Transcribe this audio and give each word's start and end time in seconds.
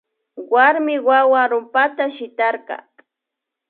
Warmi 0.51 0.95
wawa 1.07 1.41
rumpata 1.49 2.03
shitarka 2.15 2.75